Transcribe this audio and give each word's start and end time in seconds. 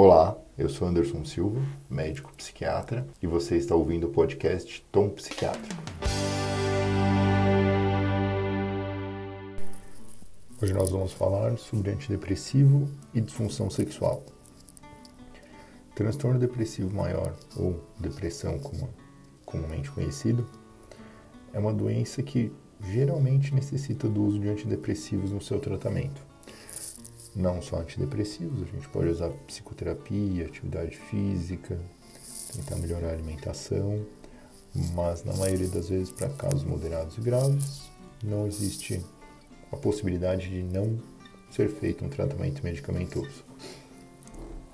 Olá, 0.00 0.38
eu 0.56 0.68
sou 0.68 0.86
Anderson 0.86 1.24
Silva, 1.24 1.60
médico 1.90 2.32
psiquiatra, 2.34 3.04
e 3.20 3.26
você 3.26 3.56
está 3.56 3.74
ouvindo 3.74 4.06
o 4.06 4.10
podcast 4.10 4.86
Tom 4.92 5.08
Psiquiátrico. 5.08 5.82
Hoje 10.62 10.72
nós 10.72 10.90
vamos 10.90 11.12
falar 11.12 11.58
sobre 11.58 11.90
antidepressivo 11.90 12.88
e 13.12 13.20
disfunção 13.20 13.68
sexual. 13.68 14.22
Transtorno 15.96 16.38
depressivo 16.38 16.94
maior, 16.94 17.34
ou 17.56 17.84
depressão 17.98 18.56
como 18.60 18.88
comumente 19.44 19.90
conhecido, 19.90 20.48
é 21.52 21.58
uma 21.58 21.74
doença 21.74 22.22
que 22.22 22.52
geralmente 22.80 23.52
necessita 23.52 24.08
do 24.08 24.22
uso 24.22 24.38
de 24.38 24.48
antidepressivos 24.48 25.32
no 25.32 25.42
seu 25.42 25.58
tratamento 25.58 26.27
não 27.38 27.62
só 27.62 27.76
antidepressivos, 27.78 28.62
a 28.62 28.66
gente 28.66 28.88
pode 28.88 29.08
usar 29.08 29.30
psicoterapia, 29.46 30.46
atividade 30.46 30.96
física, 30.96 31.78
tentar 32.52 32.76
melhorar 32.76 33.10
a 33.10 33.12
alimentação, 33.12 34.04
mas 34.94 35.22
na 35.24 35.32
maioria 35.34 35.68
das 35.68 35.88
vezes 35.88 36.10
para 36.10 36.28
casos 36.30 36.64
moderados 36.64 37.16
e 37.16 37.20
graves 37.20 37.88
não 38.24 38.46
existe 38.46 39.00
a 39.70 39.76
possibilidade 39.76 40.48
de 40.48 40.62
não 40.64 40.98
ser 41.50 41.68
feito 41.68 42.04
um 42.04 42.08
tratamento 42.08 42.62
medicamentoso. 42.64 43.44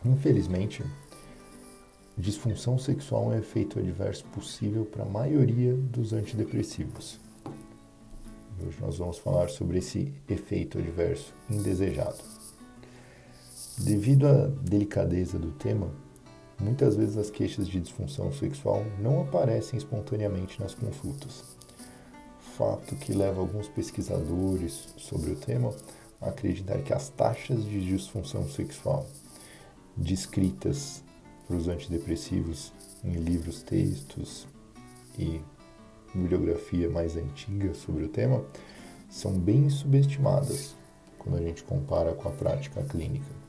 Infelizmente, 0.04 0.82
disfunção 2.16 2.78
sexual 2.78 3.32
é 3.32 3.36
um 3.36 3.38
efeito 3.38 3.78
adverso 3.78 4.24
possível 4.26 4.86
para 4.86 5.02
a 5.02 5.08
maioria 5.08 5.74
dos 5.74 6.12
antidepressivos. 6.14 7.20
Hoje 8.66 8.78
nós 8.80 8.98
vamos 8.98 9.18
falar 9.18 9.50
sobre 9.50 9.78
esse 9.78 10.12
efeito 10.28 10.78
adverso 10.78 11.34
indesejado. 11.50 12.16
Devido 13.78 14.28
à 14.28 14.46
delicadeza 14.62 15.36
do 15.36 15.50
tema, 15.50 15.90
muitas 16.60 16.94
vezes 16.94 17.16
as 17.16 17.28
queixas 17.28 17.66
de 17.66 17.80
disfunção 17.80 18.32
sexual 18.32 18.84
não 19.00 19.22
aparecem 19.22 19.76
espontaneamente 19.76 20.60
nas 20.60 20.74
consultas. 20.74 21.42
Fato 22.56 22.94
que 22.94 23.12
leva 23.12 23.40
alguns 23.40 23.66
pesquisadores 23.66 24.94
sobre 24.96 25.32
o 25.32 25.36
tema 25.36 25.74
a 26.20 26.28
acreditar 26.28 26.78
que 26.82 26.92
as 26.92 27.08
taxas 27.08 27.64
de 27.64 27.84
disfunção 27.84 28.48
sexual 28.48 29.04
descritas 29.96 31.02
para 31.46 31.56
os 31.56 31.66
antidepressivos 31.66 32.72
em 33.02 33.14
livros, 33.14 33.60
textos 33.62 34.46
e 35.18 35.40
bibliografia 36.14 36.88
mais 36.88 37.16
antiga 37.16 37.74
sobre 37.74 38.04
o 38.04 38.08
tema 38.08 38.44
são 39.10 39.32
bem 39.32 39.68
subestimadas 39.68 40.76
quando 41.18 41.38
a 41.38 41.42
gente 41.42 41.64
compara 41.64 42.14
com 42.14 42.28
a 42.28 42.32
prática 42.32 42.80
clínica. 42.84 43.43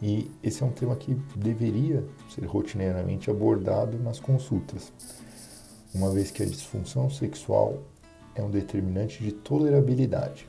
E 0.00 0.30
esse 0.42 0.62
é 0.62 0.66
um 0.66 0.72
tema 0.72 0.94
que 0.94 1.14
deveria 1.34 2.04
ser 2.28 2.44
rotineiramente 2.44 3.30
abordado 3.30 3.98
nas 3.98 4.20
consultas, 4.20 4.92
uma 5.94 6.10
vez 6.10 6.30
que 6.30 6.42
a 6.42 6.46
disfunção 6.46 7.08
sexual 7.08 7.82
é 8.34 8.42
um 8.42 8.50
determinante 8.50 9.24
de 9.24 9.32
tolerabilidade, 9.32 10.46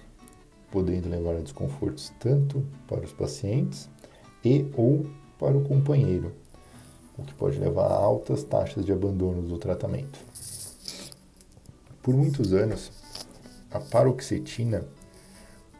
podendo 0.70 1.08
levar 1.08 1.38
a 1.38 1.39
desconfortos 1.39 2.12
tanto 2.20 2.66
para 2.86 3.06
os 3.06 3.14
pacientes 3.14 3.89
e 4.44 4.70
ou 4.76 5.06
para 5.39 5.58
o 5.58 5.64
companheiro, 5.64 6.34
o 7.17 7.23
que 7.23 7.34
pode 7.34 7.58
levar 7.58 7.88
a 7.88 7.95
altas 7.95 8.44
taxas 8.44 8.86
de 8.86 8.92
abandono 8.92 9.42
do 9.42 9.58
tratamento. 9.58 10.20
Por 12.04 12.14
muitos 12.14 12.54
anos, 12.54 12.92
a 13.72 13.80
paroxetina 13.80 14.86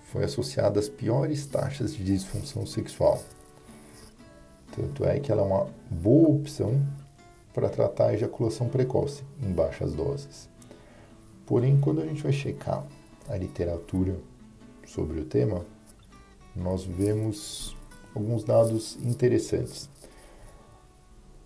foi 0.06 0.24
associada 0.24 0.80
às 0.80 0.88
piores 0.88 1.46
taxas 1.46 1.94
de 1.94 2.04
disfunção 2.04 2.66
sexual 2.66 3.22
tanto 4.78 5.04
é 5.06 5.20
que 5.20 5.32
ela 5.32 5.42
é 5.42 5.46
uma 5.46 5.68
boa 5.90 6.30
opção 6.30 6.80
para 7.52 7.68
tratar 7.68 8.10
a 8.10 8.14
ejaculação 8.14 8.70
precoce 8.70 9.24
em 9.42 9.52
baixas 9.52 9.92
doses. 9.94 10.48
Porém, 11.48 11.82
quando 11.82 12.02
a 12.02 12.06
gente 12.06 12.22
vai 12.22 12.32
checar 12.32 12.86
a 13.28 13.36
literatura 13.36 14.16
sobre 14.86 15.20
o 15.20 15.26
tema, 15.26 15.66
nós 16.56 16.84
vemos 16.84 17.76
alguns 18.14 18.44
dados 18.44 18.98
interessantes. 18.98 19.90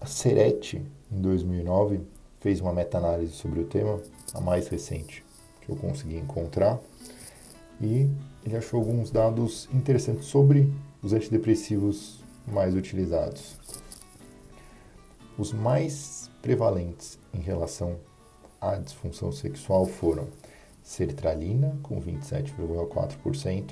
A 0.02 0.06
Serete, 0.06 0.86
em 1.10 1.22
2009, 1.22 2.02
fez 2.42 2.60
uma 2.60 2.74
meta-análise 2.74 3.32
sobre 3.32 3.62
o 3.62 3.66
tema, 3.66 4.02
a 4.34 4.42
mais 4.42 4.68
recente 4.68 5.24
que 5.62 5.70
eu 5.70 5.78
consegui 5.78 6.18
encontrar, 6.18 6.80
e 7.80 8.10
ele 8.44 8.58
achou 8.58 8.80
alguns 8.80 9.12
dados 9.12 9.70
interessantes 9.74 10.26
sobre 10.26 10.74
os 11.02 11.14
antidepressivos 11.14 12.21
mais 12.52 12.76
utilizados. 12.76 13.58
Os 15.38 15.54
mais 15.54 16.30
prevalentes 16.42 17.18
em 17.34 17.40
relação 17.40 17.96
à 18.60 18.76
disfunção 18.76 19.32
sexual 19.32 19.86
foram 19.86 20.28
sertralina, 20.84 21.80
com 21.82 22.02
27,4%, 22.02 23.72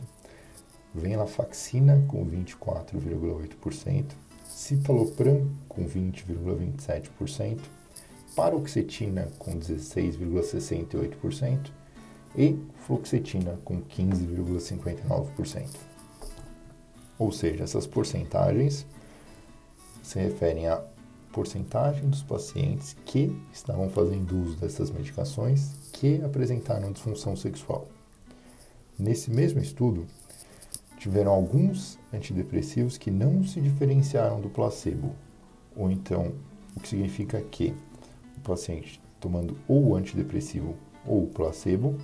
venlafaxina, 0.94 2.06
com 2.08 2.26
24,8%, 2.26 4.06
citalopram, 4.48 5.52
com 5.68 5.84
20,27%, 5.86 7.60
paroxetina, 8.36 9.28
com 9.38 9.60
16,68% 9.60 11.72
e 12.36 12.58
fluoxetina, 12.86 13.60
com 13.64 13.82
15,59%. 13.82 15.99
Ou 17.20 17.32
seja, 17.32 17.66
essas 17.66 17.86
porcentagens 17.86 18.88
se 20.02 20.18
referem 20.18 20.68
à 20.68 20.82
porcentagem 21.34 22.10
dos 22.10 22.24
pacientes 22.24 22.96
que 23.06 23.38
estavam 23.54 23.90
fazendo 23.90 24.42
uso 24.42 24.56
dessas 24.56 24.90
medicações 24.90 25.74
que 25.92 26.22
apresentaram 26.24 26.92
disfunção 26.92 27.36
sexual. 27.36 27.88
Nesse 28.98 29.30
mesmo 29.30 29.62
estudo, 29.62 30.08
tiveram 30.98 31.32
alguns 31.32 32.00
antidepressivos 32.12 32.98
que 32.98 33.12
não 33.12 33.44
se 33.44 33.62
diferenciaram 33.62 34.42
do 34.42 34.50
placebo, 34.50 35.14
ou 35.76 35.92
então, 35.92 36.34
o 36.76 36.80
que 36.80 36.88
significa 36.88 37.42
que 37.42 37.76
o 38.38 38.42
paciente 38.42 39.02
tomando 39.20 39.58
ou 39.68 39.96
antidepressivo 39.96 40.76
ou 41.06 41.28
placebo 41.28 41.98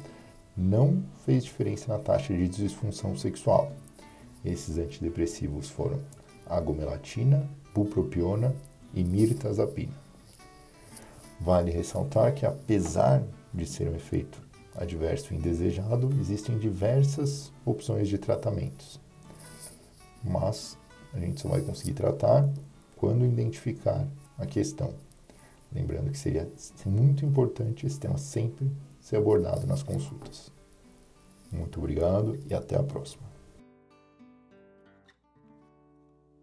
não 0.55 1.03
fez 1.25 1.43
diferença 1.43 1.91
na 1.91 1.99
taxa 1.99 2.33
de 2.33 2.47
disfunção 2.47 3.17
sexual. 3.17 3.71
Esses 4.45 4.77
antidepressivos 4.77 5.69
foram 5.69 5.99
agomelatina, 6.45 7.49
bupropiona 7.73 8.55
e 8.93 9.03
mirtazapina. 9.03 9.93
Vale 11.41 11.71
ressaltar 11.71 12.33
que, 12.33 12.45
apesar 12.45 13.23
de 13.51 13.65
ser 13.65 13.89
um 13.89 13.95
efeito 13.95 14.39
adverso 14.75 15.33
indesejado, 15.33 16.09
existem 16.19 16.57
diversas 16.59 17.51
opções 17.65 18.07
de 18.07 18.17
tratamentos. 18.17 18.99
Mas 20.23 20.77
a 21.13 21.19
gente 21.19 21.41
só 21.41 21.49
vai 21.49 21.61
conseguir 21.61 21.93
tratar 21.93 22.47
quando 22.95 23.25
identificar 23.25 24.07
a 24.37 24.45
questão. 24.45 24.93
Lembrando 25.73 26.11
que 26.11 26.17
seria 26.17 26.47
muito 26.85 27.25
importante 27.25 27.85
esse 27.85 27.99
tema 27.99 28.17
sempre 28.17 28.71
ser 29.01 29.17
abordado 29.17 29.65
nas 29.65 29.83
consultas. 29.83 30.51
Muito 31.51 31.79
obrigado 31.79 32.39
e 32.49 32.53
até 32.53 32.77
a 32.77 32.83
próxima. 32.83 33.34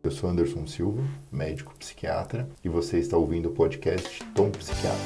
Eu 0.05 0.11
sou 0.11 0.29
Anderson 0.29 0.67
Silva, 0.67 1.01
médico 1.31 1.73
psiquiatra, 1.79 2.49
e 2.65 2.69
você 2.69 2.99
está 2.99 3.17
ouvindo 3.17 3.51
o 3.51 3.53
podcast 3.53 4.25
Tom 4.35 4.51
Psiquiatra. 4.51 4.99